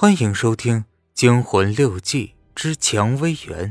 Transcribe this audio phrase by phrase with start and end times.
[0.00, 3.66] 欢迎收听《惊魂六记之蔷薇园》，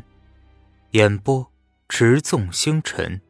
[0.91, 1.49] 演播：
[1.87, 3.21] 持纵星辰。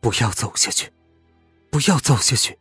[0.00, 0.92] 不要走下去，
[1.70, 2.58] 不要走下去。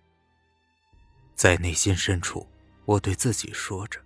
[1.33, 2.47] 在内心深处，
[2.85, 3.99] 我对自己说着，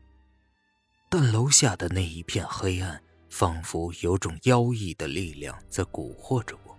[1.10, 6.77] 但楼下的那一片黑暗，仿佛有种妖异的力量在蛊惑着我。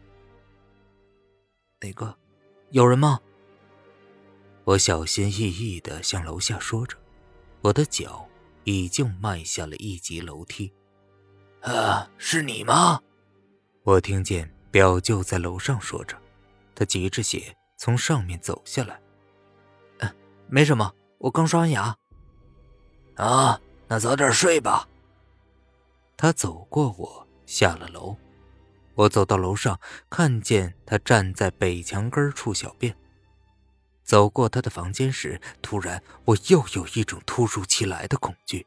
[1.81, 2.17] 哪个？
[2.71, 3.21] 有人吗？
[4.65, 6.97] 我小心翼翼的向楼下说着，
[7.61, 8.29] 我的脚
[8.65, 10.73] 已经迈下了一级楼梯。
[11.63, 13.01] 啊，是你吗？
[13.85, 16.17] 我听见表舅在楼上说着，
[16.75, 19.01] 他急着血从上面走下来。
[19.99, 20.15] 嗯，
[20.49, 21.97] 没什么，我刚刷完牙。
[23.15, 24.89] 啊，那早点睡吧。
[26.17, 28.17] 他走过我，下了楼。
[28.99, 29.79] 我走到楼上，
[30.11, 32.97] 看见他站在北墙根处小便。
[34.03, 38.67] 走过他的房间时，突然我又有一种突如其来的恐惧。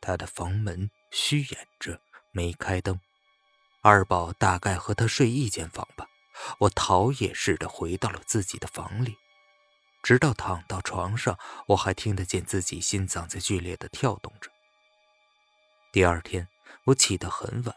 [0.00, 2.00] 他的房门虚掩着，
[2.30, 3.00] 没开灯。
[3.82, 6.06] 二宝大概和他睡一间房吧。
[6.60, 9.16] 我逃也似的回到了自己的房里，
[10.04, 11.36] 直到躺到床上，
[11.66, 14.48] 我还听得见自己心脏在剧烈的跳动着。
[15.90, 16.46] 第二天，
[16.84, 17.74] 我起得很晚。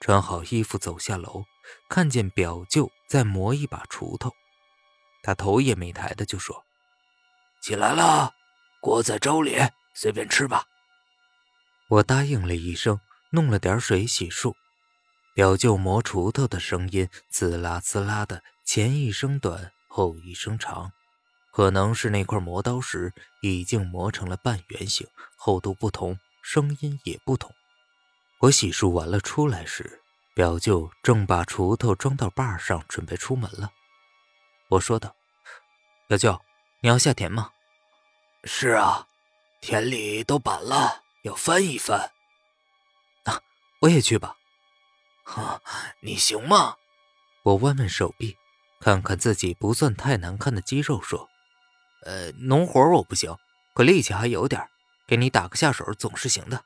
[0.00, 1.44] 穿好衣服走下楼，
[1.88, 4.30] 看见表舅在磨一把锄头，
[5.22, 6.64] 他头也没抬的就说
[7.62, 8.34] ：“起来了，
[8.80, 9.56] 锅在粥里，
[9.94, 10.64] 随便吃吧。”
[11.88, 14.54] 我答应了一声，弄了点水洗漱。
[15.34, 20.92] 表舅磨锄头的声音滋啦滋啦的，前一声短，后一声长，
[21.52, 27.52] 可能是那块磨刀石已经磨成了半圆形，厚度不同，声音也不同。
[28.46, 30.02] 我洗漱完了出来时，
[30.32, 33.72] 表舅正把锄头装到把上，准备出门了。
[34.68, 35.16] 我说道
[36.06, 36.40] ：“表舅，
[36.80, 37.50] 你要下田吗
[38.44, 39.08] ？”“是啊，
[39.60, 42.12] 田里都板了，要翻一翻。
[43.24, 43.40] ”“啊，
[43.80, 44.36] 我也去吧。
[45.26, 45.60] ”“哈，
[46.00, 46.76] 你行吗？”
[47.42, 48.36] 我弯弯手臂，
[48.80, 51.28] 看看自己不算太难看的肌肉，说
[52.06, 53.36] ：“呃，农活我不行，
[53.74, 54.68] 可力气还有点，
[55.08, 56.64] 给你打个下手总是行的。”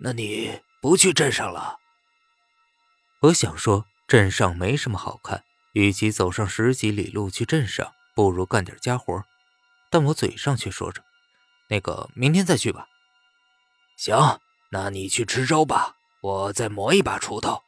[0.00, 1.78] 那你不去镇上了？
[3.22, 9.24] 我想说，镇上没什么好看，与其走上十几里路去镇上，不如干点家活。
[9.90, 11.02] 但我嘴上却说着
[11.68, 12.86] ：“那个，明天再去吧。”
[13.98, 17.62] 行，那你去吃粥吧，我再磨一把锄头。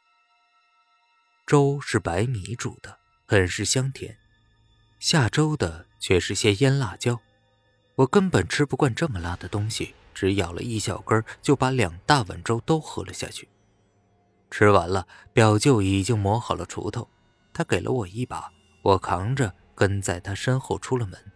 [1.45, 4.17] 粥是白米煮的，很是香甜。
[4.99, 7.19] 下粥的却是些腌辣椒，
[8.01, 9.93] 我根本吃不惯这么辣的东西。
[10.13, 13.47] 只咬了一小根，就把两大碗粥都喝了下去。
[14.51, 17.07] 吃完了，表舅已经磨好了锄头，
[17.53, 18.51] 他给了我一把，
[18.81, 21.31] 我扛着跟在他身后出了门。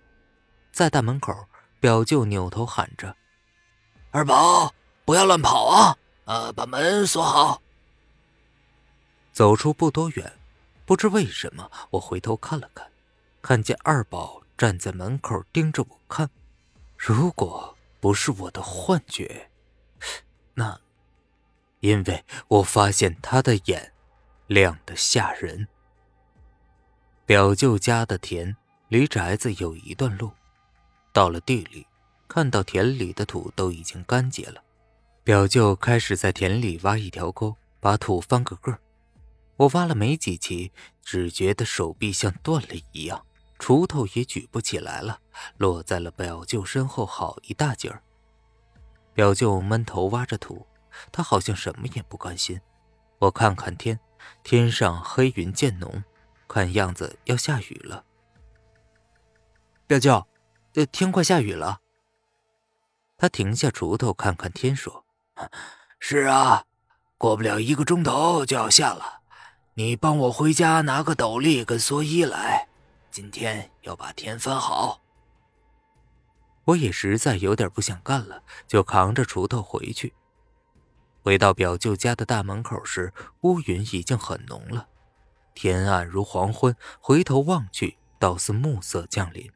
[0.72, 1.34] 在大门口，
[1.80, 3.16] 表舅扭头喊着
[4.12, 4.74] ：“二宝，
[5.06, 5.98] 不要乱跑啊！
[6.26, 7.62] 啊，把门锁好。”
[9.32, 10.34] 走出不多远，
[10.86, 12.92] 不知为什么，我回头看了看，
[13.42, 16.30] 看见二宝站在门口盯着我看。
[17.06, 17.72] 如果……
[18.02, 19.50] 不是我的幻觉，
[20.54, 20.80] 那，
[21.80, 23.94] 因为我发现他的眼
[24.46, 25.68] 亮得吓人。
[27.26, 28.56] 表舅家的田
[28.90, 30.30] 离宅子有一段路，
[31.12, 31.88] 到了地里，
[32.28, 34.62] 看到田里的土都已经干结了。
[35.24, 38.78] 表舅开始在田里挖一条沟，把土翻个个。
[39.56, 43.26] 我挖了没几期，只觉得手臂像断了一样。
[43.58, 45.20] 锄头也举不起来了，
[45.58, 48.02] 落在了表舅身后好一大截儿。
[49.14, 50.66] 表舅闷头挖着土，
[51.12, 52.60] 他好像什么也不关心。
[53.20, 54.00] 我看看天，
[54.44, 56.04] 天上黑云渐浓，
[56.48, 58.04] 看样子要下雨了。
[59.88, 60.26] 表舅，
[60.74, 61.80] 这，天快下雨了。
[63.18, 65.06] 他停下锄头，看看天，说
[66.00, 66.66] ：“是啊，
[67.18, 69.22] 过不了一个钟头就要下了。
[69.76, 72.55] 你帮我回家拿个斗笠跟蓑衣来。”
[73.16, 75.02] 今天要把田翻好。
[76.66, 80.14] 我也实在有点不想干了，就扛着锄头回去。
[81.24, 83.14] 回到表舅家的大门口时，
[83.44, 84.90] 乌云已经很浓了，
[85.54, 86.76] 天暗如黄昏。
[87.00, 89.50] 回头望去，倒似暮色降临。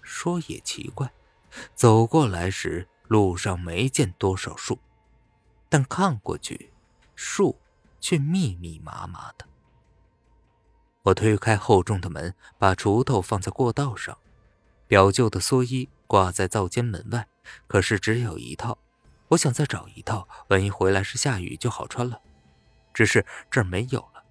[0.00, 1.12] 说也奇怪，
[1.74, 4.78] 走过来时路上没见多少树，
[5.68, 6.72] 但看过去，
[7.14, 7.60] 树
[8.00, 9.46] 却密密麻麻的。
[11.04, 14.16] 我推开厚重的门，把锄头放在过道上。
[14.86, 17.26] 表舅的蓑衣挂在灶间门外，
[17.66, 18.78] 可是只有一套。
[19.28, 22.20] 我想再找一套，万一回来是下雨就好穿了。
[22.94, 24.24] 只是这儿没有了。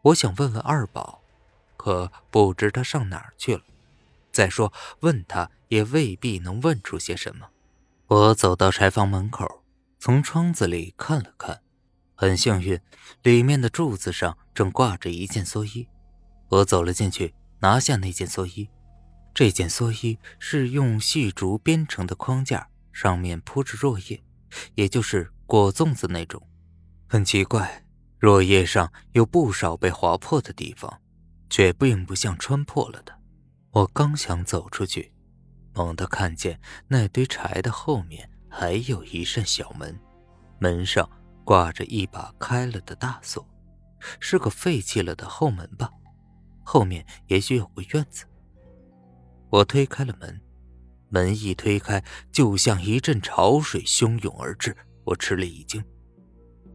[0.00, 1.20] 我想问问二宝，
[1.76, 3.62] 可不知他上哪儿去了。
[4.32, 7.50] 再说，问他也未必能问出些什么。
[8.06, 9.62] 我走到柴房门口，
[9.98, 11.60] 从窗子里看了看，
[12.14, 12.80] 很幸运，
[13.22, 15.86] 里面的柱子上正挂着一件蓑衣。
[16.48, 18.68] 我走了进去，拿下那件蓑衣。
[19.34, 24.22] 这件蓑衣是用细竹编成的框架，上面铺着箬叶，
[24.74, 26.42] 也就是裹粽子那种。
[27.06, 27.84] 很奇怪，
[28.20, 31.00] 箬叶上有不少被划破的地方，
[31.48, 33.16] 却并不像穿破了的。
[33.70, 35.12] 我刚想走出去，
[35.74, 36.58] 猛地看见
[36.88, 39.96] 那堆柴的后面还有一扇小门，
[40.58, 41.08] 门上
[41.44, 43.46] 挂着一把开了的大锁，
[44.18, 45.90] 是个废弃了的后门吧？
[46.70, 48.26] 后面也许有个院子。
[49.48, 50.38] 我推开了门，
[51.08, 55.82] 门一推开，就像一阵潮水汹涌而至，我吃了一惊，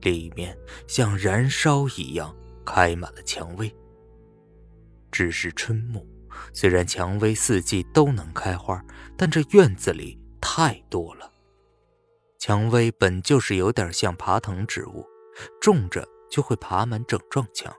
[0.02, 0.58] 里面
[0.88, 2.36] 像燃烧一样
[2.66, 3.72] 开满了蔷薇。
[5.12, 6.04] 只是春木。
[6.52, 8.84] 虽然蔷薇四季都能开花，
[9.16, 11.32] 但这院子里太多了。
[12.40, 15.06] 蔷薇本就是有点像爬藤植物，
[15.62, 17.72] 种着就会爬满整幢墙，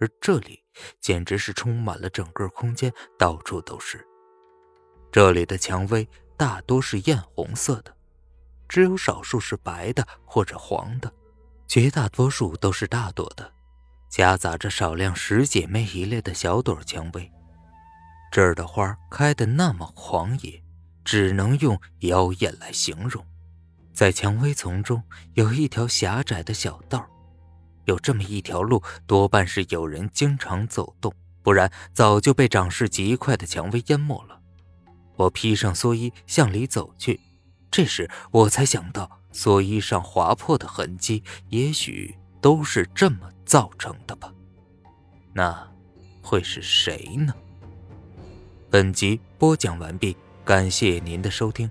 [0.00, 0.58] 而这里
[1.00, 4.06] 简直是充满了整个空间，到处都是。
[5.10, 7.94] 这里的蔷薇大多是艳红色的，
[8.68, 11.12] 只有少数是白的或者黄的，
[11.66, 13.50] 绝大多数都是大朵的，
[14.10, 17.30] 夹杂着少量十姐妹一类的小朵蔷薇。
[18.30, 20.62] 这儿的花开得那么狂野，
[21.04, 23.24] 只能用妖艳来形容。
[23.94, 25.02] 在蔷薇丛中
[25.32, 27.08] 有一条狭窄的小道，
[27.86, 31.12] 有这么一条路，多半是有人经常走动，
[31.42, 34.40] 不然早就被长势极快的蔷薇淹没了。
[35.16, 37.20] 我披上蓑衣向里走去，
[37.70, 44.32] 这时我才想到，蓑衣上划破的痕迹，也许都是这么造成的吧？
[45.32, 45.68] 那
[46.22, 47.34] 会是谁呢？
[48.68, 51.70] 本集播讲完毕，感谢您的收听。